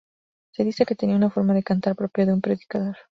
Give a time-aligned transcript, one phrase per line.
[0.51, 2.97] Se dice que tenía una forma de cantar propia de un predicador.